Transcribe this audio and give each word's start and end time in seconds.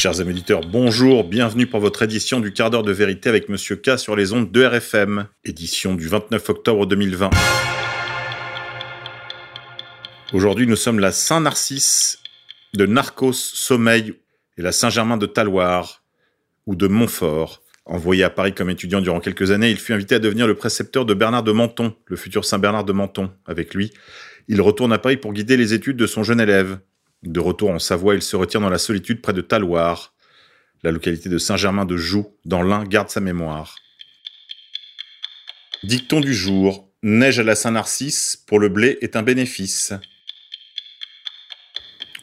Chers 0.00 0.18
amis 0.18 0.30
auditeurs, 0.30 0.62
bonjour, 0.62 1.24
bienvenue 1.24 1.66
pour 1.66 1.78
votre 1.78 2.00
édition 2.00 2.40
du 2.40 2.54
quart 2.54 2.70
d'heure 2.70 2.84
de 2.84 2.90
vérité 2.90 3.28
avec 3.28 3.50
Monsieur 3.50 3.76
K 3.76 3.98
sur 3.98 4.16
les 4.16 4.32
ondes 4.32 4.50
de 4.50 4.64
RFM, 4.64 5.26
édition 5.44 5.94
du 5.94 6.08
29 6.08 6.48
octobre 6.48 6.86
2020. 6.86 7.28
Aujourd'hui, 10.32 10.66
nous 10.66 10.76
sommes 10.76 11.00
la 11.00 11.12
Saint-Narcisse 11.12 12.18
de 12.72 12.86
Narcos 12.86 13.34
Sommeil 13.34 14.14
et 14.56 14.62
la 14.62 14.72
Saint-Germain 14.72 15.18
de 15.18 15.26
Taloir 15.26 16.02
ou 16.64 16.76
de 16.76 16.86
Montfort. 16.86 17.60
Envoyé 17.84 18.24
à 18.24 18.30
Paris 18.30 18.54
comme 18.54 18.70
étudiant 18.70 19.02
durant 19.02 19.20
quelques 19.20 19.50
années, 19.50 19.70
il 19.70 19.76
fut 19.76 19.92
invité 19.92 20.14
à 20.14 20.18
devenir 20.18 20.46
le 20.46 20.54
précepteur 20.54 21.04
de 21.04 21.12
Bernard 21.12 21.42
de 21.42 21.52
Menton, 21.52 21.94
le 22.06 22.16
futur 22.16 22.46
Saint 22.46 22.58
Bernard 22.58 22.84
de 22.84 22.94
Menton. 22.94 23.32
Avec 23.44 23.74
lui, 23.74 23.92
il 24.48 24.62
retourne 24.62 24.94
à 24.94 24.98
Paris 24.98 25.18
pour 25.18 25.34
guider 25.34 25.58
les 25.58 25.74
études 25.74 25.98
de 25.98 26.06
son 26.06 26.22
jeune 26.22 26.40
élève. 26.40 26.78
De 27.22 27.40
retour 27.40 27.70
en 27.70 27.78
Savoie, 27.78 28.14
il 28.14 28.22
se 28.22 28.36
retire 28.36 28.60
dans 28.60 28.70
la 28.70 28.78
solitude 28.78 29.20
près 29.20 29.32
de 29.32 29.42
Taloir. 29.42 30.14
La 30.82 30.90
localité 30.90 31.28
de 31.28 31.36
Saint-Germain 31.36 31.84
de 31.84 31.96
Joux, 31.96 32.34
dans 32.46 32.62
l'Ain, 32.62 32.84
garde 32.84 33.10
sa 33.10 33.20
mémoire. 33.20 33.76
Dicton 35.82 36.20
du 36.20 36.34
jour. 36.34 36.88
Neige 37.02 37.38
à 37.38 37.42
la 37.42 37.54
Saint-Narcisse, 37.54 38.42
pour 38.46 38.58
le 38.58 38.68
blé 38.68 38.98
est 39.00 39.16
un 39.16 39.22
bénéfice. 39.22 39.94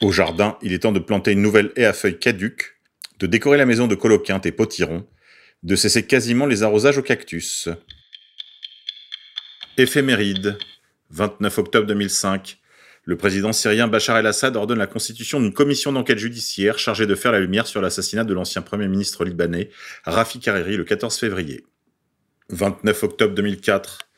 Au 0.02 0.12
jardin, 0.12 0.58
il 0.62 0.73
est 0.73 0.80
temps 0.80 0.92
de 0.92 1.00
planter 1.00 1.32
une 1.32 1.42
nouvelle 1.42 1.72
haie 1.76 1.86
à 1.86 1.94
feuilles 1.94 2.20
caduques, 2.20 2.78
de 3.20 3.26
décorer 3.26 3.58
la 3.58 3.66
maison 3.66 3.88
de 3.88 3.95
coloquinte 3.95 4.45
et 4.45 4.52
potiron, 4.52 5.08
de 5.64 5.76
cesser 5.76 6.06
quasiment 6.06 6.45
les 6.45 6.62
arrosages 6.62 7.00
aux 7.00 7.04
cactus. 7.04 7.70
Éphéméride. 9.78 10.58
29 11.09 11.58
octobre 11.58 11.88
2005. 11.88 12.58
Le 13.08 13.16
président 13.16 13.53
syrien 13.53 13.88
Bachar 13.88 14.17
el-Assad 14.17 14.58
ordonne 14.58 14.80
la 14.80 14.86
constitution 14.86 15.39
d'une 15.39 15.53
commission 15.53 15.94
d'enquête 15.94 16.17
judiciaire 16.17 16.77
chargée 16.77 17.08
de 17.08 17.16
faire 17.16 17.31
la 17.31 17.39
lumière 17.39 17.66
sur 17.66 17.81
l'assassinat 17.81 18.25
de 18.25 18.33
l'ancien 18.33 18.61
premier 18.61 18.89
ministre 18.89 19.23
libanais 19.23 19.69
Rafi 20.03 20.41
Hariri 20.45 20.75
le 20.75 20.83
14 20.83 21.17
février. 21.17 21.66
29 22.49 23.03
octobre 23.03 23.33
2004. 23.33 24.09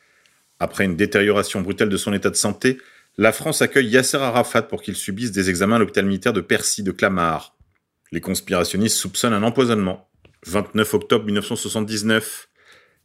Après 0.58 0.86
une 0.86 0.96
détérioration 0.96 1.60
brutale 1.60 1.88
de 1.88 1.96
son 1.96 2.12
état 2.12 2.30
de 2.30 2.34
santé, 2.34 2.78
la 3.16 3.30
France 3.30 3.62
accueille 3.62 3.86
Yasser 3.86 4.16
Arafat 4.16 4.62
pour 4.62 4.82
qu'il 4.82 4.96
subisse 4.96 5.30
des 5.30 5.50
examens 5.50 5.76
à 5.76 5.78
l'hôpital 5.78 6.04
militaire 6.04 6.32
de 6.32 6.40
Percy 6.40 6.82
de 6.82 6.90
Clamart. 6.90 7.56
Les 8.10 8.20
conspirationnistes 8.20 8.96
soupçonnent 8.96 9.34
un 9.34 9.44
empoisonnement. 9.44 10.10
29 10.48 10.94
octobre 10.94 11.26
1979, 11.26 12.48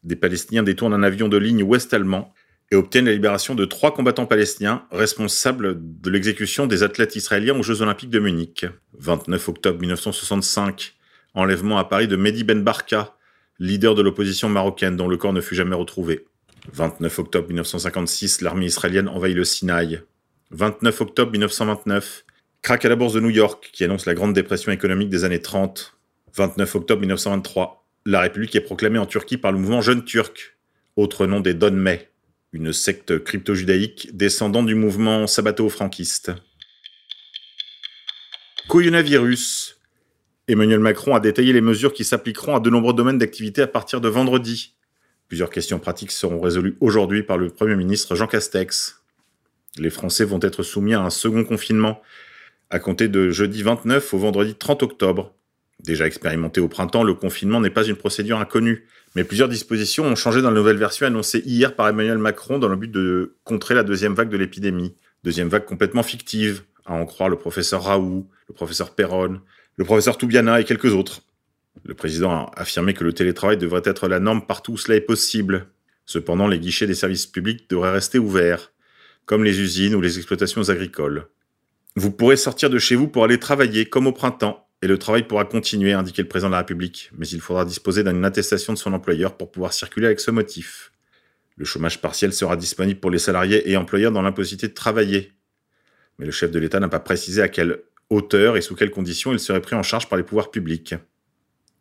des 0.03 0.15
Palestiniens 0.15 0.63
détournent 0.63 0.95
un 0.95 1.03
avion 1.03 1.27
de 1.29 1.37
ligne 1.37 1.61
ouest-allemand 1.61 2.33
et 2.71 2.75
obtiennent 2.75 3.05
la 3.05 3.13
libération 3.13 3.55
de 3.55 3.65
trois 3.65 3.93
combattants 3.93 4.25
palestiniens 4.25 4.85
responsables 4.91 5.77
de 5.79 6.09
l'exécution 6.09 6.67
des 6.67 6.83
athlètes 6.83 7.15
israéliens 7.15 7.57
aux 7.57 7.63
Jeux 7.63 7.81
Olympiques 7.81 8.09
de 8.09 8.19
Munich. 8.19 8.65
29 8.97 9.49
octobre 9.49 9.79
1965, 9.79 10.95
enlèvement 11.33 11.77
à 11.77 11.85
Paris 11.85 12.07
de 12.07 12.15
Mehdi 12.15 12.43
Ben 12.43 12.63
Barka, 12.63 13.15
leader 13.59 13.95
de 13.95 14.01
l'opposition 14.01 14.49
marocaine 14.49 14.97
dont 14.97 15.07
le 15.07 15.17
corps 15.17 15.33
ne 15.33 15.41
fut 15.41 15.55
jamais 15.55 15.75
retrouvé. 15.75 16.25
29 16.73 17.19
octobre 17.19 17.47
1956, 17.47 18.41
l'armée 18.41 18.65
israélienne 18.65 19.07
envahit 19.07 19.35
le 19.35 19.43
Sinaï. 19.43 20.01
29 20.51 21.01
octobre 21.01 21.31
1929, 21.31 22.25
craque 22.61 22.85
à 22.85 22.89
la 22.89 22.95
bourse 22.95 23.13
de 23.13 23.19
New 23.19 23.29
York 23.29 23.69
qui 23.71 23.83
annonce 23.83 24.05
la 24.07 24.15
grande 24.15 24.33
dépression 24.33 24.71
économique 24.71 25.09
des 25.09 25.23
années 25.23 25.41
30. 25.41 25.97
29 26.35 26.75
octobre 26.75 27.01
1923, 27.01 27.85
la 28.07 28.21
République 28.21 28.55
est 28.55 28.61
proclamée 28.61 28.99
en 28.99 29.05
Turquie 29.05 29.37
par 29.37 29.51
le 29.51 29.59
mouvement 29.59 29.81
Jeune 29.81 30.03
Turc, 30.03 30.57
autre 30.95 31.27
nom 31.27 31.39
des 31.39 31.53
Donmei, 31.53 32.09
une 32.55 32.71
secte 32.71 33.21
crypto-judaïque 33.21 34.15
descendant 34.15 34.63
du 34.63 34.75
mouvement 34.75 35.27
sabbato-franquiste. 35.27 36.31
Coronavirus. 38.69 39.77
Emmanuel 40.47 40.79
Macron 40.79 41.15
a 41.15 41.19
détaillé 41.19 41.51
les 41.51 41.59
mesures 41.59 41.91
qui 41.91 42.05
s'appliqueront 42.05 42.55
à 42.55 42.59
de 42.61 42.69
nombreux 42.69 42.93
domaines 42.93 43.17
d'activité 43.17 43.61
à 43.61 43.67
partir 43.67 43.99
de 43.99 44.07
vendredi. 44.07 44.73
Plusieurs 45.27 45.49
questions 45.49 45.79
pratiques 45.79 46.11
seront 46.11 46.39
résolues 46.39 46.77
aujourd'hui 46.79 47.23
par 47.23 47.37
le 47.37 47.49
Premier 47.49 47.75
ministre 47.75 48.15
Jean 48.15 48.27
Castex. 48.27 49.01
Les 49.77 49.89
Français 49.89 50.23
vont 50.23 50.39
être 50.41 50.63
soumis 50.63 50.93
à 50.93 51.01
un 51.01 51.09
second 51.09 51.43
confinement 51.43 52.01
à 52.69 52.79
compter 52.79 53.09
de 53.09 53.31
jeudi 53.31 53.63
29 53.63 54.13
au 54.13 54.17
vendredi 54.17 54.55
30 54.55 54.81
octobre. 54.81 55.33
Déjà 55.85 56.07
expérimenté 56.07 56.61
au 56.61 56.67
printemps, 56.67 57.03
le 57.03 57.13
confinement 57.13 57.61
n'est 57.61 57.69
pas 57.69 57.85
une 57.85 57.95
procédure 57.95 58.39
inconnue, 58.39 58.87
mais 59.15 59.23
plusieurs 59.23 59.49
dispositions 59.49 60.05
ont 60.05 60.15
changé 60.15 60.41
dans 60.41 60.49
la 60.49 60.55
nouvelle 60.55 60.77
version 60.77 61.05
annoncée 61.05 61.43
hier 61.45 61.75
par 61.75 61.87
Emmanuel 61.87 62.17
Macron 62.17 62.57
dans 62.57 62.67
le 62.67 62.75
but 62.75 62.91
de 62.91 63.35
contrer 63.43 63.75
la 63.75 63.83
deuxième 63.83 64.15
vague 64.15 64.29
de 64.29 64.37
l'épidémie. 64.37 64.95
Deuxième 65.23 65.47
vague 65.47 65.65
complètement 65.65 66.01
fictive, 66.01 66.63
à 66.85 66.93
en 66.93 67.05
croire 67.05 67.29
le 67.29 67.35
professeur 67.35 67.83
Raoult, 67.83 68.27
le 68.47 68.53
professeur 68.55 68.95
Perron, 68.95 69.41
le 69.77 69.85
professeur 69.85 70.17
Toubiana 70.17 70.59
et 70.59 70.63
quelques 70.63 70.93
autres. 70.93 71.21
Le 71.83 71.93
président 71.93 72.31
a 72.31 72.51
affirmé 72.55 72.95
que 72.95 73.03
le 73.03 73.13
télétravail 73.13 73.57
devrait 73.57 73.81
être 73.85 74.07
la 74.07 74.19
norme 74.19 74.45
partout 74.45 74.73
où 74.73 74.77
cela 74.77 74.95
est 74.95 75.01
possible. 75.01 75.67
Cependant, 76.07 76.47
les 76.47 76.59
guichets 76.59 76.87
des 76.87 76.95
services 76.95 77.27
publics 77.27 77.69
devraient 77.69 77.91
rester 77.91 78.17
ouverts, 78.17 78.71
comme 79.25 79.43
les 79.43 79.59
usines 79.59 79.93
ou 79.93 80.01
les 80.01 80.17
exploitations 80.17 80.69
agricoles. 80.69 81.27
Vous 81.95 82.11
pourrez 82.11 82.37
sortir 82.37 82.71
de 82.71 82.79
chez 82.79 82.95
vous 82.95 83.07
pour 83.07 83.23
aller 83.23 83.39
travailler, 83.39 83.85
comme 83.85 84.07
au 84.07 84.11
printemps, 84.11 84.64
et 84.85 84.87
le 84.87 84.99
travail 84.99 85.23
pourra 85.23 85.45
continuer, 85.45 85.93
a 85.93 85.99
indiqué 85.99 86.21
le 86.21 86.27
président 86.27 86.49
de 86.49 86.51
la 86.51 86.59
République, 86.59 87.09
mais 87.17 87.27
il 87.27 87.41
faudra 87.41 87.65
disposer 87.65 88.03
d'une 88.03 88.23
attestation 88.23 88.71
de 88.71 88.77
son 88.77 88.93
employeur 88.93 89.35
pour 89.35 89.49
pouvoir 89.49 89.73
circuler 89.73 90.05
avec 90.05 90.19
ce 90.19 90.29
motif. 90.29 90.91
Le 91.57 91.65
chômage 91.65 92.01
partiel 92.01 92.31
sera 92.31 92.55
disponible 92.55 92.99
pour 92.99 93.09
les 93.09 93.17
salariés 93.17 93.67
et 93.67 93.77
employeurs 93.77 94.11
dans 94.11 94.21
l'impossibilité 94.21 94.67
de 94.67 94.75
travailler. 94.75 95.31
Mais 96.19 96.27
le 96.27 96.31
chef 96.31 96.51
de 96.51 96.59
l'État 96.59 96.79
n'a 96.79 96.87
pas 96.87 96.99
précisé 96.99 97.41
à 97.41 97.47
quelle 97.47 97.79
hauteur 98.11 98.57
et 98.57 98.61
sous 98.61 98.75
quelles 98.75 98.91
conditions 98.91 99.33
il 99.33 99.39
serait 99.39 99.59
pris 99.59 99.75
en 99.75 99.81
charge 99.81 100.07
par 100.07 100.17
les 100.17 100.23
pouvoirs 100.23 100.51
publics. 100.51 100.93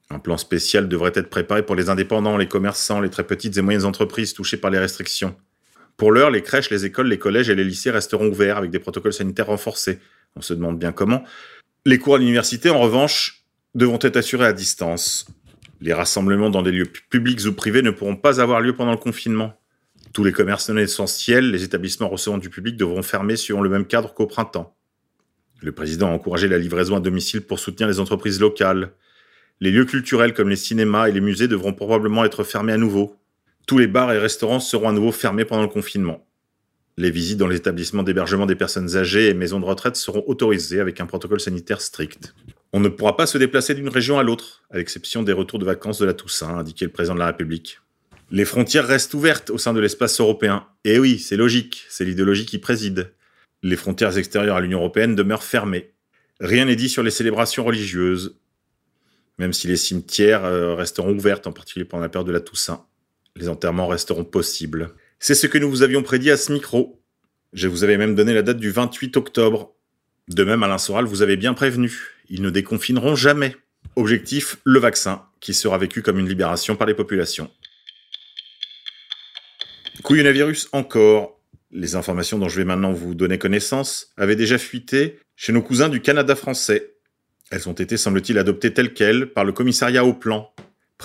Un 0.08 0.18
plan 0.18 0.38
spécial 0.38 0.88
devrait 0.88 1.12
être 1.14 1.28
préparé 1.28 1.62
pour 1.62 1.76
les 1.76 1.90
indépendants, 1.90 2.38
les 2.38 2.48
commerçants, 2.48 3.02
les 3.02 3.10
très 3.10 3.24
petites 3.24 3.54
et 3.58 3.60
moyennes 3.60 3.84
entreprises 3.84 4.32
touchées 4.32 4.56
par 4.56 4.70
les 4.70 4.78
restrictions. 4.78 5.36
Pour 5.98 6.10
l'heure, 6.10 6.30
les 6.30 6.40
crèches, 6.40 6.70
les 6.70 6.86
écoles, 6.86 7.08
les 7.08 7.18
collèges 7.18 7.50
et 7.50 7.54
les 7.54 7.64
lycées 7.64 7.90
resteront 7.90 8.28
ouverts 8.28 8.56
avec 8.56 8.70
des 8.70 8.78
protocoles 8.78 9.12
sanitaires 9.12 9.48
renforcés. 9.48 9.98
On 10.36 10.40
se 10.40 10.54
demande 10.54 10.78
bien 10.78 10.92
comment. 10.92 11.22
Les 11.86 11.98
cours 11.98 12.14
à 12.14 12.18
l'université, 12.18 12.70
en 12.70 12.80
revanche, 12.80 13.44
devront 13.74 13.98
être 14.00 14.16
assurés 14.16 14.46
à 14.46 14.54
distance. 14.54 15.26
Les 15.82 15.92
rassemblements 15.92 16.48
dans 16.48 16.62
des 16.62 16.72
lieux 16.72 16.90
publics 17.10 17.44
ou 17.44 17.52
privés 17.52 17.82
ne 17.82 17.90
pourront 17.90 18.16
pas 18.16 18.40
avoir 18.40 18.62
lieu 18.62 18.74
pendant 18.74 18.92
le 18.92 18.96
confinement. 18.96 19.60
Tous 20.14 20.24
les 20.24 20.32
commerces 20.32 20.70
non 20.70 20.78
essentiels, 20.78 21.50
les 21.50 21.62
établissements 21.62 22.08
recevant 22.08 22.38
du 22.38 22.48
public 22.48 22.78
devront 22.78 23.02
fermer 23.02 23.36
suivant 23.36 23.60
le 23.60 23.68
même 23.68 23.84
cadre 23.84 24.14
qu'au 24.14 24.26
printemps. 24.26 24.74
Le 25.60 25.72
président 25.72 26.08
a 26.08 26.12
encouragé 26.12 26.48
la 26.48 26.56
livraison 26.56 26.96
à 26.96 27.00
domicile 27.00 27.42
pour 27.42 27.58
soutenir 27.58 27.86
les 27.86 28.00
entreprises 28.00 28.40
locales. 28.40 28.92
Les 29.60 29.70
lieux 29.70 29.84
culturels 29.84 30.32
comme 30.32 30.48
les 30.48 30.56
cinémas 30.56 31.10
et 31.10 31.12
les 31.12 31.20
musées 31.20 31.48
devront 31.48 31.74
probablement 31.74 32.24
être 32.24 32.44
fermés 32.44 32.72
à 32.72 32.78
nouveau. 32.78 33.20
Tous 33.66 33.76
les 33.76 33.88
bars 33.88 34.10
et 34.10 34.18
restaurants 34.18 34.58
seront 34.58 34.88
à 34.88 34.92
nouveau 34.92 35.12
fermés 35.12 35.44
pendant 35.44 35.62
le 35.62 35.68
confinement. 35.68 36.26
Les 36.96 37.10
visites 37.10 37.38
dans 37.38 37.48
les 37.48 37.56
établissements 37.56 38.04
d'hébergement 38.04 38.46
des 38.46 38.54
personnes 38.54 38.96
âgées 38.96 39.28
et 39.28 39.34
maisons 39.34 39.58
de 39.58 39.64
retraite 39.64 39.96
seront 39.96 40.22
autorisées 40.26 40.78
avec 40.78 41.00
un 41.00 41.06
protocole 41.06 41.40
sanitaire 41.40 41.80
strict. 41.80 42.34
On 42.72 42.80
ne 42.80 42.88
pourra 42.88 43.16
pas 43.16 43.26
se 43.26 43.36
déplacer 43.36 43.74
d'une 43.74 43.88
région 43.88 44.18
à 44.18 44.22
l'autre, 44.22 44.62
à 44.70 44.78
l'exception 44.78 45.22
des 45.22 45.32
retours 45.32 45.58
de 45.58 45.64
vacances 45.64 45.98
de 45.98 46.06
la 46.06 46.14
Toussaint, 46.14 46.56
a 46.56 46.60
indiqué 46.60 46.84
le 46.84 46.92
président 46.92 47.14
de 47.14 47.20
la 47.20 47.26
République. 47.26 47.80
Les 48.30 48.44
frontières 48.44 48.86
restent 48.86 49.14
ouvertes 49.14 49.50
au 49.50 49.58
sein 49.58 49.72
de 49.72 49.80
l'espace 49.80 50.18
européen. 50.20 50.66
Et 50.84 50.98
oui, 50.98 51.18
c'est 51.18 51.36
logique, 51.36 51.84
c'est 51.88 52.04
l'idéologie 52.04 52.46
qui 52.46 52.58
préside. 52.58 53.12
Les 53.62 53.76
frontières 53.76 54.16
extérieures 54.16 54.56
à 54.56 54.60
l'Union 54.60 54.78
européenne 54.78 55.14
demeurent 55.14 55.44
fermées. 55.44 55.94
Rien 56.40 56.64
n'est 56.64 56.76
dit 56.76 56.88
sur 56.88 57.02
les 57.02 57.10
célébrations 57.10 57.64
religieuses, 57.64 58.38
même 59.38 59.52
si 59.52 59.66
les 59.66 59.76
cimetières 59.76 60.44
euh, 60.44 60.74
resteront 60.74 61.12
ouvertes, 61.12 61.46
en 61.46 61.52
particulier 61.52 61.84
pendant 61.84 62.02
la 62.02 62.08
période 62.08 62.26
de 62.26 62.32
la 62.32 62.40
Toussaint. 62.40 62.86
Les 63.36 63.48
enterrements 63.48 63.88
resteront 63.88 64.24
possibles. 64.24 64.94
C'est 65.26 65.34
ce 65.34 65.46
que 65.46 65.56
nous 65.56 65.70
vous 65.70 65.82
avions 65.82 66.02
prédit 66.02 66.30
à 66.30 66.36
ce 66.36 66.52
micro. 66.52 67.02
Je 67.54 67.66
vous 67.66 67.82
avais 67.82 67.96
même 67.96 68.14
donné 68.14 68.34
la 68.34 68.42
date 68.42 68.58
du 68.58 68.70
28 68.70 69.16
octobre. 69.16 69.74
De 70.28 70.44
même, 70.44 70.62
Alain 70.62 70.76
Soral 70.76 71.06
vous 71.06 71.22
avait 71.22 71.38
bien 71.38 71.54
prévenu. 71.54 72.10
Ils 72.28 72.42
ne 72.42 72.50
déconfineront 72.50 73.16
jamais. 73.16 73.56
Objectif, 73.96 74.58
le 74.64 74.78
vaccin, 74.78 75.24
qui 75.40 75.54
sera 75.54 75.78
vécu 75.78 76.02
comme 76.02 76.18
une 76.18 76.28
libération 76.28 76.76
par 76.76 76.86
les 76.86 76.92
populations. 76.92 77.50
Couillonavirus 80.02 80.68
encore. 80.72 81.40
Les 81.72 81.96
informations 81.96 82.38
dont 82.38 82.50
je 82.50 82.58
vais 82.58 82.66
maintenant 82.66 82.92
vous 82.92 83.14
donner 83.14 83.38
connaissance 83.38 84.12
avaient 84.18 84.36
déjà 84.36 84.58
fuité 84.58 85.20
chez 85.36 85.54
nos 85.54 85.62
cousins 85.62 85.88
du 85.88 86.02
Canada 86.02 86.36
français. 86.36 86.96
Elles 87.50 87.66
ont 87.66 87.72
été, 87.72 87.96
semble-t-il, 87.96 88.36
adoptées 88.36 88.74
telles 88.74 88.92
quelles 88.92 89.32
par 89.32 89.46
le 89.46 89.52
commissariat 89.52 90.04
au 90.04 90.12
plan, 90.12 90.53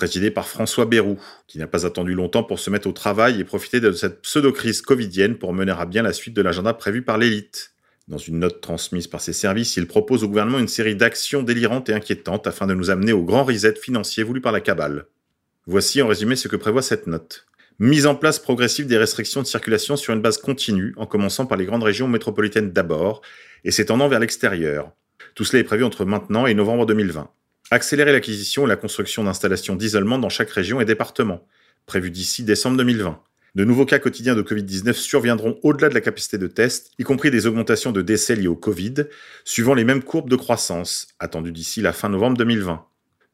présidé 0.00 0.30
par 0.30 0.48
François 0.48 0.86
Bérou, 0.86 1.18
qui 1.46 1.58
n'a 1.58 1.66
pas 1.66 1.84
attendu 1.84 2.14
longtemps 2.14 2.42
pour 2.42 2.58
se 2.58 2.70
mettre 2.70 2.88
au 2.88 2.92
travail 2.92 3.38
et 3.38 3.44
profiter 3.44 3.80
de 3.80 3.92
cette 3.92 4.22
pseudo-crise 4.22 4.80
covidienne 4.80 5.36
pour 5.36 5.52
mener 5.52 5.72
à 5.72 5.84
bien 5.84 6.02
la 6.02 6.14
suite 6.14 6.32
de 6.34 6.40
l'agenda 6.40 6.72
prévu 6.72 7.02
par 7.02 7.18
l'élite. 7.18 7.72
Dans 8.08 8.16
une 8.16 8.38
note 8.38 8.62
transmise 8.62 9.08
par 9.08 9.20
ses 9.20 9.34
services, 9.34 9.76
il 9.76 9.86
propose 9.86 10.24
au 10.24 10.28
gouvernement 10.28 10.58
une 10.58 10.68
série 10.68 10.96
d'actions 10.96 11.42
délirantes 11.42 11.90
et 11.90 11.92
inquiétantes 11.92 12.46
afin 12.46 12.66
de 12.66 12.72
nous 12.72 12.88
amener 12.88 13.12
au 13.12 13.22
grand 13.22 13.44
reset 13.44 13.74
financier 13.74 14.22
voulu 14.22 14.40
par 14.40 14.52
la 14.52 14.62
cabale. 14.62 15.04
Voici 15.66 16.00
en 16.00 16.06
résumé 16.06 16.34
ce 16.34 16.48
que 16.48 16.56
prévoit 16.56 16.80
cette 16.80 17.06
note. 17.06 17.44
Mise 17.78 18.06
en 18.06 18.14
place 18.14 18.38
progressive 18.38 18.86
des 18.86 18.96
restrictions 18.96 19.42
de 19.42 19.46
circulation 19.46 19.96
sur 19.96 20.14
une 20.14 20.22
base 20.22 20.38
continue, 20.38 20.94
en 20.96 21.04
commençant 21.04 21.44
par 21.44 21.58
les 21.58 21.66
grandes 21.66 21.84
régions 21.84 22.08
métropolitaines 22.08 22.72
d'abord, 22.72 23.20
et 23.64 23.70
s'étendant 23.70 24.08
vers 24.08 24.20
l'extérieur, 24.20 24.92
tout 25.34 25.44
cela 25.44 25.60
est 25.60 25.64
prévu 25.64 25.84
entre 25.84 26.06
maintenant 26.06 26.46
et 26.46 26.54
novembre 26.54 26.86
2020. 26.86 27.30
Accélérer 27.72 28.10
l'acquisition 28.10 28.66
et 28.66 28.68
la 28.68 28.74
construction 28.74 29.22
d'installations 29.22 29.76
d'isolement 29.76 30.18
dans 30.18 30.28
chaque 30.28 30.50
région 30.50 30.80
et 30.80 30.84
département, 30.84 31.46
prévu 31.86 32.10
d'ici 32.10 32.42
décembre 32.42 32.76
2020. 32.78 33.22
De 33.54 33.64
nouveaux 33.64 33.86
cas 33.86 34.00
quotidiens 34.00 34.34
de 34.34 34.42
Covid-19 34.42 34.92
surviendront 34.94 35.56
au-delà 35.62 35.88
de 35.88 35.94
la 35.94 36.00
capacité 36.00 36.36
de 36.36 36.48
test, 36.48 36.90
y 36.98 37.04
compris 37.04 37.30
des 37.30 37.46
augmentations 37.46 37.92
de 37.92 38.02
décès 38.02 38.34
liés 38.34 38.48
au 38.48 38.56
Covid, 38.56 38.94
suivant 39.44 39.74
les 39.74 39.84
mêmes 39.84 40.02
courbes 40.02 40.28
de 40.28 40.34
croissance, 40.34 41.14
attendues 41.20 41.52
d'ici 41.52 41.80
la 41.80 41.92
fin 41.92 42.08
novembre 42.08 42.36
2020. 42.38 42.84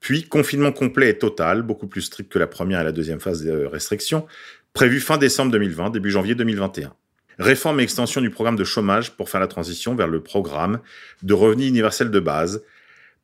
Puis, 0.00 0.24
confinement 0.24 0.72
complet 0.72 1.08
et 1.08 1.18
total, 1.18 1.62
beaucoup 1.62 1.86
plus 1.86 2.02
strict 2.02 2.30
que 2.30 2.38
la 2.38 2.46
première 2.46 2.82
et 2.82 2.84
la 2.84 2.92
deuxième 2.92 3.20
phase 3.20 3.42
de 3.42 3.64
restriction, 3.64 4.26
prévu 4.74 5.00
fin 5.00 5.16
décembre 5.16 5.50
2020, 5.52 5.88
début 5.88 6.10
janvier 6.10 6.34
2021. 6.34 6.92
Réforme 7.38 7.80
et 7.80 7.84
extension 7.84 8.20
du 8.20 8.28
programme 8.28 8.56
de 8.56 8.64
chômage 8.64 9.16
pour 9.16 9.30
faire 9.30 9.40
la 9.40 9.46
transition 9.46 9.94
vers 9.94 10.08
le 10.08 10.22
programme 10.22 10.80
de 11.22 11.32
revenu 11.32 11.66
universel 11.66 12.10
de 12.10 12.20
base, 12.20 12.62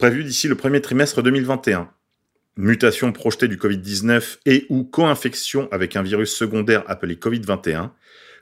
prévu 0.03 0.25
d'ici 0.25 0.49
le 0.49 0.57
premier 0.57 0.81
trimestre 0.81 1.23
2021 1.23 1.89
mutation 2.57 3.13
projetée 3.13 3.47
du 3.47 3.57
Covid-19 3.57 4.39
et 4.47 4.67
ou 4.69 4.83
co-infection 4.83 5.69
avec 5.71 5.95
un 5.95 6.03
virus 6.03 6.35
secondaire 6.35 6.83
appelé 6.89 7.15
Covid-21, 7.15 7.91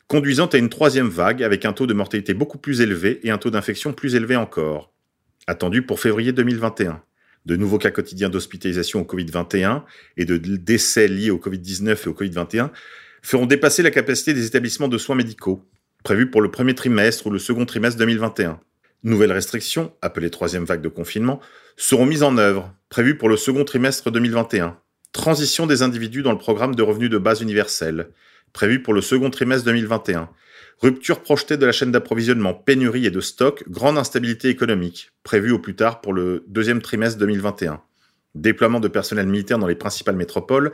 conduisant 0.09 0.47
à 0.47 0.57
une 0.57 0.71
troisième 0.71 1.11
vague 1.11 1.43
avec 1.43 1.67
un 1.67 1.75
taux 1.75 1.87
de 1.87 1.93
mortalité 1.93 2.33
beaucoup 2.33 2.57
plus 2.57 2.81
élevé 2.81 3.21
et 3.25 3.31
un 3.31 3.37
taux 3.37 3.51
d'infection 3.51 3.93
plus 3.93 4.15
élevé 4.15 4.37
encore, 4.37 4.91
attendu 5.47 5.83
pour 5.83 6.01
février 6.01 6.33
2021. 6.33 7.03
De 7.45 7.57
nouveaux 7.57 7.77
cas 7.77 7.91
quotidiens 7.91 8.31
d'hospitalisation 8.31 9.03
au 9.03 9.05
Covid-21 9.05 9.83
et 10.17 10.25
de 10.25 10.39
décès 10.39 11.09
liés 11.09 11.29
au 11.29 11.37
Covid-19 11.37 12.07
et 12.07 12.09
au 12.09 12.15
Covid-21 12.15 12.71
feront 13.21 13.45
dépasser 13.45 13.83
la 13.83 13.91
capacité 13.91 14.33
des 14.33 14.47
établissements 14.47 14.89
de 14.89 14.97
soins 14.97 15.15
médicaux, 15.15 15.69
prévus 16.05 16.31
pour 16.31 16.41
le 16.41 16.51
premier 16.51 16.75
trimestre 16.75 17.27
ou 17.27 17.31
le 17.31 17.39
second 17.39 17.67
trimestre 17.67 17.99
2021. 17.99 18.59
Nouvelles 19.03 19.33
restrictions, 19.33 19.95
appelées 20.03 20.31
troisième 20.31 20.65
vague 20.65 20.83
de 20.83 20.89
confinement, 20.89 21.41
seront 21.77 22.05
mises 22.05 22.23
en 22.23 22.37
œuvre, 22.37 22.75
prévues 22.91 23.17
pour 23.17 23.31
le 23.31 23.39
second 23.39 23.65
trimestre 23.65 24.11
2021. 24.11 24.79
Transition 25.13 25.67
des 25.67 25.81
individus 25.81 26.23
dans 26.23 26.33
le 26.33 26.39
programme 26.39 26.75
de 26.75 26.83
revenus 26.83 27.09
de 27.09 27.17
base 27.17 27.41
universel, 27.41 28.11
prévu 28.53 28.83
pour 28.83 28.93
le 28.93 29.01
second 29.01 29.31
trimestre 29.31 29.65
2021. 29.65 30.29
Rupture 30.81 31.23
projetée 31.23 31.57
de 31.57 31.65
la 31.65 31.73
chaîne 31.73 31.93
d'approvisionnement, 31.93 32.53
pénurie 32.53 33.07
et 33.07 33.11
de 33.11 33.21
stock, 33.21 33.65
grande 33.69 33.97
instabilité 33.97 34.49
économique, 34.49 35.13
prévue 35.23 35.53
au 35.53 35.59
plus 35.59 35.77
tard 35.77 36.03
pour 36.03 36.13
le 36.13 36.45
deuxième 36.49 36.83
trimestre 36.83 37.19
2021. 37.19 37.81
Déploiement 38.35 38.81
de 38.81 38.89
personnel 38.89 39.27
militaire 39.27 39.59
dans 39.59 39.67
les 39.67 39.75
principales 39.75 40.17
métropoles, 40.17 40.73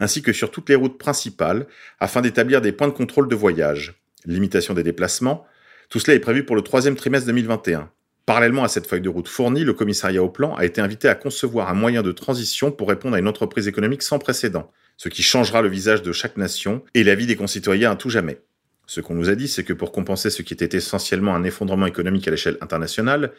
ainsi 0.00 0.20
que 0.20 0.32
sur 0.32 0.50
toutes 0.50 0.68
les 0.68 0.74
routes 0.74 0.98
principales, 0.98 1.66
afin 2.00 2.22
d'établir 2.22 2.60
des 2.60 2.72
points 2.72 2.88
de 2.88 2.92
contrôle 2.92 3.28
de 3.28 3.36
voyage. 3.36 4.00
Limitation 4.26 4.74
des 4.74 4.82
déplacements, 4.82 5.46
tout 5.88 6.00
cela 6.00 6.14
est 6.14 6.20
prévu 6.20 6.44
pour 6.44 6.54
le 6.54 6.62
troisième 6.62 6.96
trimestre 6.96 7.26
2021. 7.28 7.90
Parallèlement 8.26 8.62
à 8.62 8.68
cette 8.68 8.86
feuille 8.86 9.00
de 9.00 9.08
route 9.08 9.26
fournie, 9.26 9.64
le 9.64 9.72
commissariat 9.72 10.22
au 10.22 10.28
plan 10.28 10.54
a 10.54 10.66
été 10.66 10.82
invité 10.82 11.08
à 11.08 11.14
concevoir 11.14 11.70
un 11.70 11.74
moyen 11.74 12.02
de 12.02 12.12
transition 12.12 12.70
pour 12.70 12.90
répondre 12.90 13.16
à 13.16 13.18
une 13.18 13.28
entreprise 13.28 13.68
économique 13.68 14.02
sans 14.02 14.18
précédent, 14.18 14.70
ce 14.98 15.08
qui 15.08 15.22
changera 15.22 15.62
le 15.62 15.70
visage 15.70 16.02
de 16.02 16.12
chaque 16.12 16.36
nation 16.36 16.84
et 16.92 17.04
la 17.04 17.14
vie 17.14 17.26
des 17.26 17.36
concitoyens 17.36 17.92
à 17.92 17.96
tout 17.96 18.10
jamais. 18.10 18.42
Ce 18.86 19.00
qu'on 19.00 19.14
nous 19.14 19.30
a 19.30 19.34
dit, 19.34 19.48
c'est 19.48 19.64
que 19.64 19.72
pour 19.72 19.90
compenser 19.90 20.28
ce 20.28 20.42
qui 20.42 20.52
était 20.52 20.76
essentiellement 20.76 21.34
un 21.34 21.44
effondrement 21.44 21.86
économique 21.86 22.28
à 22.28 22.30
l'échelle 22.30 22.58
internationale, 22.60 23.32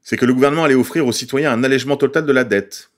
c'est 0.00 0.16
que 0.16 0.24
le 0.24 0.32
gouvernement 0.32 0.64
allait 0.64 0.74
offrir 0.74 1.06
aux 1.06 1.12
citoyens 1.12 1.52
un 1.52 1.64
allègement 1.64 1.98
total 1.98 2.24
de 2.24 2.32
la 2.32 2.44
dette. 2.44 2.90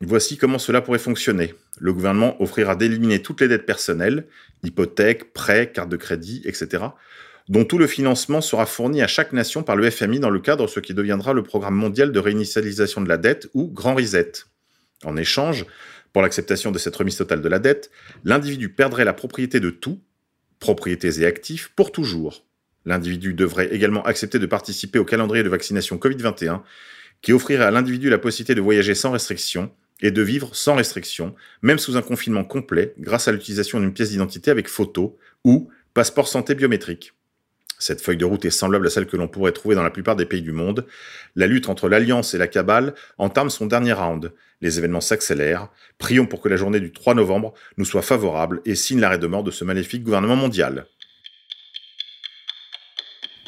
Voici 0.00 0.36
comment 0.36 0.58
cela 0.58 0.80
pourrait 0.80 0.98
fonctionner. 0.98 1.54
Le 1.78 1.92
gouvernement 1.92 2.40
offrira 2.42 2.74
d'éliminer 2.74 3.22
toutes 3.22 3.40
les 3.40 3.48
dettes 3.48 3.66
personnelles, 3.66 4.26
hypothèques, 4.64 5.32
prêts, 5.32 5.70
cartes 5.70 5.88
de 5.88 5.96
crédit, 5.96 6.42
etc., 6.44 6.86
dont 7.48 7.64
tout 7.64 7.78
le 7.78 7.86
financement 7.86 8.40
sera 8.40 8.66
fourni 8.66 9.02
à 9.02 9.06
chaque 9.06 9.32
nation 9.32 9.62
par 9.62 9.76
le 9.76 9.90
FMI 9.90 10.18
dans 10.18 10.30
le 10.30 10.40
cadre 10.40 10.64
de 10.64 10.70
ce 10.70 10.80
qui 10.80 10.94
deviendra 10.94 11.32
le 11.32 11.42
programme 11.42 11.74
mondial 11.74 12.12
de 12.12 12.18
réinitialisation 12.18 13.00
de 13.00 13.08
la 13.08 13.18
dette 13.18 13.48
ou 13.54 13.68
Grand 13.68 13.94
Reset. 13.94 14.32
En 15.04 15.16
échange, 15.16 15.66
pour 16.12 16.22
l'acceptation 16.22 16.70
de 16.70 16.78
cette 16.78 16.96
remise 16.96 17.16
totale 17.16 17.42
de 17.42 17.48
la 17.48 17.58
dette, 17.58 17.90
l'individu 18.24 18.70
perdrait 18.70 19.04
la 19.04 19.12
propriété 19.12 19.60
de 19.60 19.70
tout, 19.70 20.00
propriétés 20.58 21.20
et 21.20 21.26
actifs, 21.26 21.72
pour 21.76 21.92
toujours. 21.92 22.44
L'individu 22.86 23.34
devrait 23.34 23.74
également 23.74 24.02
accepter 24.04 24.38
de 24.38 24.46
participer 24.46 24.98
au 24.98 25.04
calendrier 25.04 25.42
de 25.42 25.48
vaccination 25.48 25.96
Covid-21, 25.96 26.62
qui 27.20 27.32
offrirait 27.32 27.64
à 27.64 27.70
l'individu 27.70 28.10
la 28.10 28.18
possibilité 28.18 28.54
de 28.54 28.60
voyager 28.60 28.94
sans 28.94 29.10
restriction 29.10 29.72
et 30.00 30.10
de 30.10 30.22
vivre 30.22 30.54
sans 30.54 30.76
restriction, 30.76 31.34
même 31.62 31.78
sous 31.78 31.96
un 31.96 32.02
confinement 32.02 32.44
complet, 32.44 32.94
grâce 32.98 33.28
à 33.28 33.32
l'utilisation 33.32 33.80
d'une 33.80 33.92
pièce 33.92 34.10
d'identité 34.10 34.50
avec 34.50 34.68
photo 34.68 35.18
ou 35.44 35.70
passeport 35.94 36.28
santé 36.28 36.54
biométrique. 36.54 37.12
Cette 37.78 38.00
feuille 38.00 38.16
de 38.16 38.24
route 38.24 38.44
est 38.44 38.50
semblable 38.50 38.86
à 38.86 38.90
celle 38.90 39.06
que 39.06 39.16
l'on 39.16 39.28
pourrait 39.28 39.52
trouver 39.52 39.74
dans 39.74 39.82
la 39.82 39.90
plupart 39.90 40.16
des 40.16 40.26
pays 40.26 40.42
du 40.42 40.52
monde. 40.52 40.86
La 41.36 41.46
lutte 41.46 41.68
entre 41.68 41.88
l'Alliance 41.88 42.34
et 42.34 42.38
la 42.38 42.46
cabale 42.46 42.94
entame 43.18 43.50
son 43.50 43.66
dernier 43.66 43.92
round. 43.92 44.32
Les 44.60 44.78
événements 44.78 45.00
s'accélèrent. 45.00 45.68
Prions 45.98 46.26
pour 46.26 46.40
que 46.40 46.48
la 46.48 46.56
journée 46.56 46.80
du 46.80 46.92
3 46.92 47.14
novembre 47.14 47.52
nous 47.76 47.84
soit 47.84 48.02
favorable 48.02 48.62
et 48.64 48.74
signe 48.74 49.00
l'arrêt 49.00 49.18
de 49.18 49.26
mort 49.26 49.44
de 49.44 49.50
ce 49.50 49.64
maléfique 49.64 50.04
gouvernement 50.04 50.36
mondial. 50.36 50.86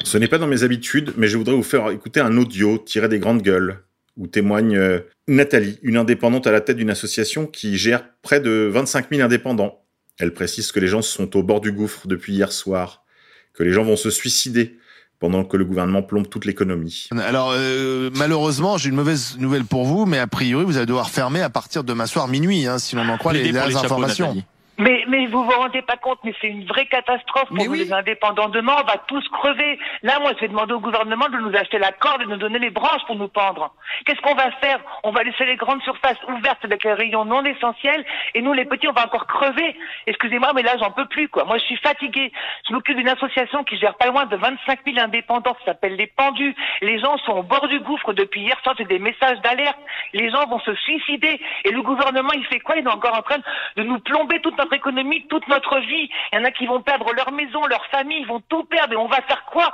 Ce 0.03 0.17
n'est 0.17 0.27
pas 0.27 0.37
dans 0.37 0.47
mes 0.47 0.63
habitudes, 0.63 1.13
mais 1.17 1.27
je 1.27 1.37
voudrais 1.37 1.55
vous 1.55 1.63
faire 1.63 1.89
écouter 1.89 2.19
un 2.19 2.37
audio 2.37 2.77
tiré 2.77 3.09
des 3.09 3.19
grandes 3.19 3.41
gueules, 3.41 3.79
où 4.15 4.27
témoigne 4.27 4.77
euh, 4.77 4.99
Nathalie, 5.27 5.79
une 5.81 5.97
indépendante 5.97 6.47
à 6.47 6.51
la 6.51 6.61
tête 6.61 6.77
d'une 6.77 6.89
association 6.89 7.45
qui 7.45 7.77
gère 7.77 8.05
près 8.21 8.39
de 8.39 8.69
25 8.71 9.09
000 9.09 9.21
indépendants. 9.21 9.83
Elle 10.19 10.33
précise 10.33 10.71
que 10.71 10.79
les 10.79 10.87
gens 10.87 11.01
sont 11.01 11.35
au 11.35 11.43
bord 11.43 11.61
du 11.61 11.71
gouffre 11.71 12.07
depuis 12.07 12.33
hier 12.33 12.51
soir 12.51 13.03
que 13.57 13.63
les 13.63 13.73
gens 13.73 13.83
vont 13.83 13.97
se 13.97 14.09
suicider 14.09 14.77
pendant 15.19 15.43
que 15.43 15.57
le 15.57 15.65
gouvernement 15.65 16.03
plombe 16.03 16.29
toute 16.29 16.45
l'économie. 16.45 17.09
Alors 17.25 17.51
euh, 17.55 18.11
malheureusement, 18.15 18.77
j'ai 18.77 18.89
une 18.89 18.95
mauvaise 18.95 19.35
nouvelle 19.39 19.65
pour 19.65 19.85
vous, 19.85 20.05
mais 20.05 20.19
a 20.19 20.27
priori 20.27 20.63
vous 20.63 20.77
allez 20.77 20.85
devoir 20.85 21.09
fermer 21.09 21.41
à 21.41 21.49
partir 21.49 21.83
de 21.83 21.87
demain 21.87 22.05
soir 22.05 22.27
minuit, 22.27 22.67
hein, 22.67 22.77
si 22.77 22.95
l'on 22.95 23.09
en 23.09 23.17
croit 23.17 23.33
les, 23.33 23.51
les, 23.51 23.57
informations. 23.75 24.35
Mais, 24.77 25.05
mais 25.07 25.25
vous 25.25 25.43
vous 25.43 25.51
rendez 25.51 25.81
pas 25.81 25.97
compte, 25.97 26.19
mais 26.23 26.33
c'est 26.39 26.47
une 26.47 26.65
vraie 26.65 26.85
catastrophe 26.85 27.49
pour 27.49 27.73
les 27.73 27.91
indépendants. 27.91 28.49
Demain, 28.49 28.75
on 28.79 28.85
va 28.85 28.97
tous 29.07 29.27
crever. 29.29 29.79
Là, 30.03 30.19
moi, 30.19 30.33
je 30.35 30.41
vais 30.41 30.47
demander 30.49 30.73
au 30.73 30.79
gouvernement 30.79 31.29
de 31.29 31.37
nous 31.37 31.55
acheter 31.55 31.79
la 31.79 31.91
corde 31.91 32.21
et 32.21 32.25
de 32.25 32.29
nous 32.29 32.37
donner 32.37 32.59
les 32.59 32.69
branches 32.69 33.03
pour 33.07 33.15
nous 33.15 33.27
pendre. 33.27 33.73
Qu'est-ce 34.05 34.21
qu'on 34.21 34.35
va 34.35 34.51
faire? 34.61 34.79
On 35.03 35.11
va 35.11 35.23
laisser 35.23 35.45
les 35.45 35.55
grandes 35.55 35.81
surfaces 35.81 36.19
ouvertes 36.27 36.63
avec 36.63 36.83
les 36.83 36.93
rayons 36.93 37.25
non 37.25 37.43
essentiels 37.43 38.05
et 38.35 38.41
nous, 38.41 38.53
les 38.53 38.65
petits, 38.65 38.87
on 38.87 38.93
va 38.93 39.05
encore 39.05 39.25
crever. 39.25 39.75
Excusez-moi, 40.05 40.51
mais 40.53 40.61
là, 40.61 40.75
j'en 40.79 40.91
peux 40.91 41.05
plus, 41.05 41.27
quoi. 41.27 41.45
Moi, 41.45 41.57
je 41.57 41.63
suis 41.63 41.77
fatigué. 41.77 42.31
Je 42.67 42.73
m'occupe 42.73 42.97
d'une 42.97 43.09
association 43.09 43.63
qui 43.63 43.77
gère 43.77 43.95
pas 43.95 44.07
loin 44.07 44.25
de 44.25 44.35
25 44.35 44.79
000 44.85 44.99
indépendants. 44.99 45.55
Ça 45.59 45.71
s'appelle 45.71 45.95
les 45.95 46.07
Pendus. 46.07 46.55
Les 46.81 46.99
gens 46.99 47.17
sont 47.19 47.33
au 47.33 47.43
bord 47.43 47.67
du 47.67 47.79
gouffre 47.79 48.13
depuis 48.13 48.41
hier 48.41 48.59
soir. 48.61 48.75
C'est 48.77 48.87
des 48.87 48.99
messages 48.99 49.41
d'alerte. 49.41 49.79
Les 50.13 50.29
gens 50.29 50.45
vont 50.47 50.59
se 50.59 50.75
suicider. 50.75 51.41
Et 51.65 51.71
le 51.71 51.81
gouvernement, 51.81 52.31
il 52.33 52.45
fait 52.45 52.59
quoi? 52.59 52.75
Il 52.75 52.85
est 52.85 52.91
encore 52.91 53.17
en 53.17 53.23
train 53.23 53.39
de 53.75 53.83
nous 53.83 53.99
plomber 53.99 54.39
toute 54.41 54.57
notre 54.57 54.66
économie, 54.73 55.27
toute 55.27 55.47
notre 55.47 55.79
vie. 55.79 56.09
Il 56.31 56.39
y 56.39 56.41
en 56.41 56.45
a 56.45 56.51
qui 56.51 56.65
vont 56.67 56.81
perdre 56.81 57.13
leur 57.13 57.31
maison, 57.31 57.65
leur 57.67 57.85
famille, 57.87 58.19
ils 58.21 58.27
vont 58.27 58.41
tout 58.41 58.63
perdre 58.65 58.93
et 58.93 58.97
on 58.97 59.07
va 59.07 59.21
faire 59.21 59.45
quoi? 59.45 59.73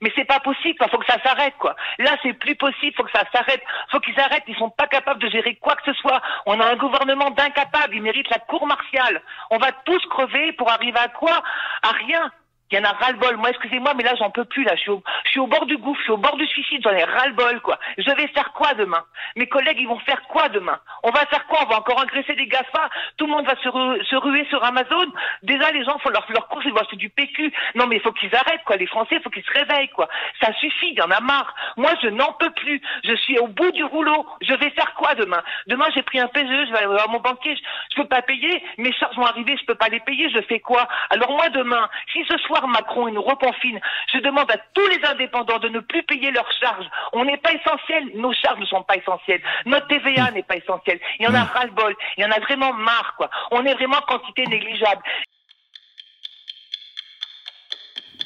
Mais 0.00 0.12
c'est 0.16 0.24
pas 0.24 0.40
possible, 0.40 0.76
il 0.80 0.90
faut 0.90 0.98
que 0.98 1.06
ça 1.06 1.22
s'arrête, 1.22 1.54
quoi. 1.58 1.76
Là, 1.98 2.16
c'est 2.22 2.32
plus 2.32 2.56
possible, 2.56 2.94
faut 2.96 3.04
que 3.04 3.12
ça 3.12 3.24
s'arrête. 3.32 3.62
Faut 3.90 4.00
qu'ils 4.00 4.18
arrêtent, 4.18 4.42
ils 4.48 4.56
sont 4.56 4.70
pas 4.70 4.88
capables 4.88 5.22
de 5.22 5.30
gérer 5.30 5.54
quoi 5.54 5.76
que 5.76 5.84
ce 5.84 5.92
soit. 6.00 6.20
On 6.46 6.58
a 6.58 6.66
un 6.66 6.76
gouvernement 6.76 7.30
d'incapables, 7.30 7.94
ils 7.94 8.02
méritent 8.02 8.30
la 8.30 8.40
cour 8.40 8.66
martiale. 8.66 9.22
On 9.50 9.58
va 9.58 9.70
tous 9.84 10.04
crever 10.06 10.52
pour 10.52 10.70
arriver 10.72 10.98
à 10.98 11.08
quoi? 11.08 11.40
À 11.82 11.92
rien. 11.92 12.32
Il 12.72 12.78
y 12.78 12.80
en 12.80 12.84
a 12.84 12.92
ras-le-bol. 12.92 13.36
Moi, 13.36 13.50
excusez-moi, 13.50 13.92
mais 13.94 14.02
là, 14.02 14.14
j'en 14.18 14.30
peux 14.30 14.46
plus. 14.46 14.64
Là, 14.64 14.74
je 14.76 14.80
suis, 14.80 14.90
au, 14.90 15.02
je 15.24 15.30
suis 15.30 15.40
au 15.40 15.46
bord 15.46 15.66
du 15.66 15.76
gouffre, 15.76 15.98
je 15.98 16.04
suis 16.04 16.12
au 16.12 16.16
bord 16.16 16.38
du 16.38 16.46
suicide. 16.46 16.80
J'en 16.82 16.92
ai 16.92 17.04
ras-le-bol, 17.04 17.60
quoi. 17.60 17.78
Je 17.98 18.10
vais 18.12 18.26
faire 18.28 18.50
quoi 18.54 18.72
demain? 18.72 19.04
Mes 19.36 19.46
collègues, 19.46 19.76
ils 19.78 19.86
vont 19.86 19.98
faire 19.98 20.22
quoi 20.22 20.48
demain? 20.48 20.80
On 21.02 21.10
va 21.10 21.26
faire 21.26 21.46
quoi? 21.48 21.60
On 21.66 21.68
va 21.68 21.80
encore 21.80 22.00
engraisser 22.00 22.34
des 22.34 22.46
GAFA? 22.46 22.88
Tout 23.18 23.26
le 23.26 23.32
monde 23.32 23.44
va 23.44 23.56
se, 23.56 24.04
se, 24.04 24.16
ruer 24.16 24.46
sur 24.48 24.64
Amazon? 24.64 25.04
Déjà, 25.42 25.70
les 25.70 25.84
gens 25.84 25.98
font 25.98 26.08
leur, 26.08 26.24
leur 26.30 26.48
course, 26.48 26.64
ils 26.64 26.72
vont 26.72 26.80
acheter 26.80 26.96
du 26.96 27.10
PQ. 27.10 27.52
Non, 27.74 27.86
mais 27.86 27.96
il 27.96 28.02
faut 28.02 28.12
qu'ils 28.12 28.34
arrêtent, 28.34 28.64
quoi. 28.64 28.76
Les 28.76 28.86
Français, 28.86 29.16
il 29.16 29.20
faut 29.20 29.28
qu'ils 29.28 29.44
se 29.44 29.52
réveillent, 29.52 29.90
quoi. 29.90 30.08
Ça 30.40 30.54
suffit, 30.54 30.92
il 30.92 30.98
y 30.98 31.02
en 31.02 31.10
a 31.10 31.20
marre. 31.20 31.54
Moi, 31.76 31.90
je 32.02 32.08
n'en 32.08 32.32
peux 32.32 32.50
plus. 32.52 32.80
Je 33.04 33.14
suis 33.16 33.38
au 33.38 33.48
bout 33.48 33.70
du 33.72 33.84
rouleau. 33.84 34.26
Je 34.40 34.54
vais 34.54 34.70
faire 34.70 34.94
quoi 34.94 35.14
demain? 35.14 35.42
Demain, 35.66 35.86
j'ai 35.94 36.02
pris 36.02 36.20
un 36.20 36.28
PGE, 36.28 36.48
je 36.48 36.72
vais 36.72 36.78
aller 36.78 36.86
voir 36.86 37.10
mon 37.10 37.20
banquier. 37.20 37.54
Je, 37.54 37.62
je 37.90 37.96
peux 38.00 38.08
pas 38.08 38.22
payer. 38.22 38.64
Mes 38.78 38.92
charges 38.94 39.16
vont 39.16 39.26
arriver, 39.26 39.58
je 39.60 39.66
peux 39.66 39.74
pas 39.74 39.88
les 39.88 40.00
payer. 40.00 40.30
Je 40.30 40.40
fais 40.48 40.60
quoi? 40.60 40.88
Alors 41.10 41.32
moi, 41.32 41.50
demain, 41.50 41.90
si 42.12 42.24
ce 42.24 42.38
soir 42.38 42.61
Macron 42.68 43.08
il 43.08 43.14
nous 43.14 43.22
reconfine. 43.22 43.80
Je 44.12 44.18
demande 44.18 44.50
à 44.50 44.58
tous 44.74 44.86
les 44.88 45.00
indépendants 45.04 45.58
de 45.58 45.68
ne 45.68 45.80
plus 45.80 46.02
payer 46.02 46.30
leurs 46.30 46.50
charges. 46.60 46.86
On 47.12 47.24
n'est 47.24 47.38
pas 47.38 47.52
essentiel, 47.52 48.10
nos 48.14 48.32
charges 48.32 48.60
ne 48.60 48.66
sont 48.66 48.82
pas 48.82 48.96
essentielles. 48.96 49.42
Notre 49.66 49.88
TVA 49.88 50.30
n'est 50.30 50.42
pas 50.42 50.56
essentielle. 50.56 51.00
Il 51.18 51.24
y 51.24 51.28
en 51.28 51.34
a 51.34 51.44
ras-le-bol. 51.44 51.94
Il 52.16 52.22
y 52.22 52.26
en 52.26 52.30
a 52.30 52.40
vraiment 52.40 52.72
marre, 52.72 53.14
quoi. 53.16 53.30
On 53.50 53.64
est 53.64 53.74
vraiment 53.74 54.00
quantité 54.06 54.46
négligeable. 54.46 55.02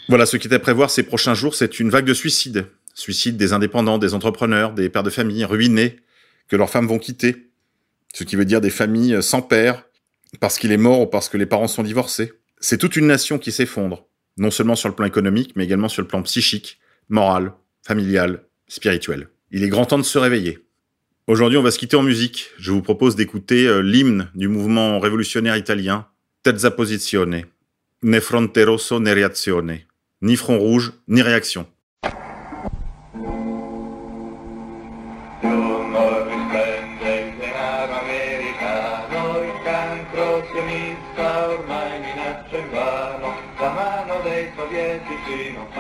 Voilà, 0.09 0.26
ce 0.26 0.37
qui 0.37 0.47
est 0.47 0.55
à 0.55 0.59
prévoir 0.59 0.90
ces 0.90 1.05
prochains 1.05 1.35
jours, 1.35 1.55
c'est 1.55 1.81
une 1.81 1.90
vague 1.90 2.05
de 2.05 2.14
suicides. 2.14 2.71
Suicides 2.95 3.37
des 3.37 3.52
indépendants, 3.52 3.99
des 3.99 4.14
entrepreneurs, 4.14 4.73
des 4.73 4.88
pères 4.88 5.02
de 5.02 5.11
famille 5.11 5.45
ruinés, 5.45 5.97
que 6.49 6.57
leurs 6.57 6.71
femmes 6.71 6.87
vont 6.87 6.99
quitter. 6.99 7.49
Ce 8.14 8.25
qui 8.25 8.37
veut 8.37 8.45
dire 8.45 8.61
des 8.61 8.71
familles 8.71 9.23
sans 9.23 9.43
père, 9.43 9.83
parce 10.40 10.59
qu'il 10.59 10.73
est 10.73 10.76
mort 10.76 11.00
ou 11.00 11.07
parce 11.07 11.28
que 11.28 11.37
les 11.37 11.47
parents 11.47 11.69
sont 11.69 11.83
divorcés. 11.83 12.33
C'est 12.61 12.78
toute 12.78 12.97
une 12.97 13.07
nation 13.07 13.38
qui 13.38 13.52
s'effondre 13.52 14.07
non 14.37 14.50
seulement 14.50 14.76
sur 14.76 14.88
le 14.88 14.95
plan 14.95 15.07
économique, 15.07 15.52
mais 15.57 15.64
également 15.64 15.88
sur 15.88 16.02
le 16.02 16.09
plan 16.09 16.23
psychique, 16.23 16.78
moral, 17.09 17.52
familial, 17.87 18.45
spirituel. 18.69 19.28
Il 19.50 19.64
est 19.64 19.69
grand 19.69 19.87
temps 19.87 19.99
de 19.99 20.02
se 20.02 20.19
réveiller. 20.19 20.59
Aujourd'hui, 21.26 21.59
on 21.59 21.62
va 21.62 21.71
se 21.71 21.78
quitter 21.78 21.97
en 21.97 22.02
musique. 22.02 22.50
Je 22.59 22.71
vous 22.71 22.83
propose 22.83 23.16
d'écouter 23.16 23.66
euh, 23.66 23.81
l'hymne 23.81 24.31
du 24.35 24.49
mouvement 24.49 25.00
révolutionnaire 25.00 25.57
italien, 25.57 26.07
Terza 26.43 26.71
Posizione, 26.71 27.43
Ne 28.02 28.21
fronte 28.21 28.59
rosso 28.64 29.00
ne 29.00 29.12
reazione, 29.12 29.78
ni 30.23 30.37
front 30.37 30.59
rouge, 30.59 30.93
ni 31.09 31.23
réaction. 31.23 31.66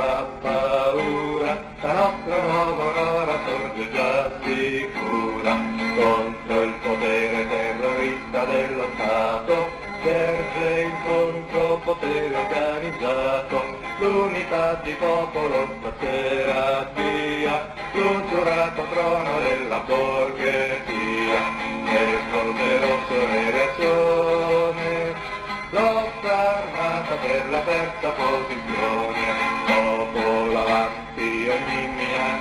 ha 0.06 0.22
paura, 0.40 1.58
la 1.82 1.92
nostra 1.92 2.36
nuova 2.42 2.92
gara 2.92 3.38
sorge 3.46 3.92
già 3.92 4.30
sicura, 4.44 5.52
contro 5.96 6.62
il 6.62 6.74
potere 6.82 7.48
terrorista 7.48 8.44
dello 8.44 8.86
Stato, 8.94 9.68
serve 10.04 10.80
il 10.82 10.92
contropotere 11.04 12.36
organizzato, 12.36 13.62
l'unità 13.98 14.80
di 14.84 14.92
popolo 14.92 15.68
stasera 15.80 16.88
via, 16.94 17.74
l'usurato 17.92 18.82
trono 18.92 19.40
della 19.40 19.78
borghesia, 19.86 21.40
nel 21.82 22.18
colpe 22.30 22.78
rosso 22.78 23.28
e 23.32 23.50
reazione, 23.50 25.14
lotta 25.70 26.58
armata 26.58 27.14
per 27.16 27.50
la 27.50 27.60
terza 27.60 28.08
posizione. 28.10 29.05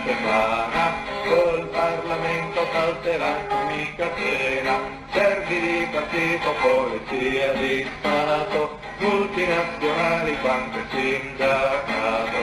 Minaccia 0.05 0.13
vana 0.23 0.93
col 1.27 1.67
Parlamento 1.69 2.67
salteranno 2.71 3.65
mica 3.69 4.09
cena 4.15 4.79
servi 5.11 5.59
di 5.59 5.87
partito 5.91 6.53
polizia 6.61 7.53
di 7.53 7.87
Stato 7.99 8.77
multinazionali 8.99 10.37
quanto 10.41 10.77
sindacato, 10.91 12.37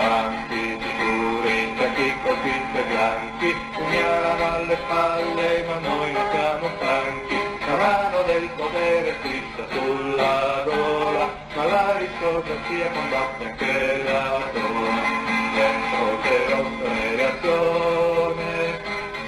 avanti 0.00 0.78
sicuri, 0.80 1.74
certi 1.76 2.14
colpite 2.22 2.82
bianchi, 2.88 3.56
pugnalano 3.74 4.54
alle 4.54 4.76
spalle 4.76 5.64
ma 5.66 5.78
noi 5.88 6.12
non 6.12 6.26
siamo 6.30 6.70
stanchi, 6.76 7.36
la 7.66 7.76
mano 7.76 8.22
del 8.22 8.48
potere 8.56 9.14
striscia 9.18 9.64
sulla 9.70 10.62
gola, 10.64 11.28
ma 11.54 11.64
l'aristocrazia 11.64 12.90
combatte 12.90 13.44
anche 13.44 14.02
la 14.04 14.40
sola, 14.52 15.26
dentro 15.54 16.20
che 16.22 17.07
reazione, 17.48 18.80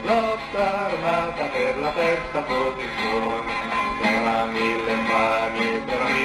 lotta 0.02 0.86
armata 0.86 1.44
per 1.46 1.78
la 1.78 1.90
terza 1.90 2.40
posizione, 2.42 3.52
tra 4.00 4.44
mille 4.46 4.94
mani, 4.94 5.84
tra 5.86 6.04
mille 6.04 6.19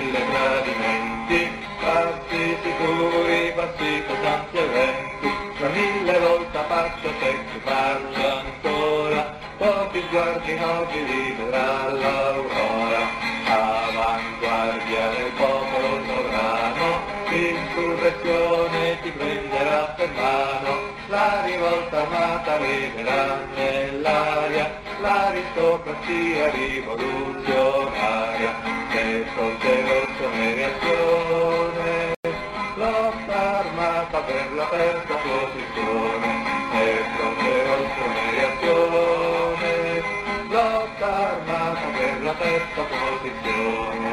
arriverà 22.66 23.46
nell'aria, 23.56 24.66
l'aristocrazia 25.00 26.50
rivoluzionaria, 26.50 28.52
fronte 29.34 29.82
rosso 29.82 30.28
ne 30.34 30.54
reazione, 30.56 32.14
lotta 32.76 33.60
armata 33.60 34.20
per 34.22 34.52
la 34.54 34.66
terza 34.66 35.16
posizione, 35.16 36.44
fronte 37.16 37.64
rosso 37.68 38.06
ne 38.16 38.26
reazione, 38.32 39.72
lotta 40.50 41.06
armata 41.06 41.88
per 41.98 42.16
la 42.24 42.34
terza 42.34 42.82
posizione. 42.82 44.05